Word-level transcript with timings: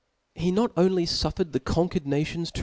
He 0.33 0.49
not 0.51 0.71
only 0.77 1.05
fuffered 1.05 1.51
the 1.51 1.59
conquered 1.59 2.07
nations 2.07 2.51
to 2.53 2.59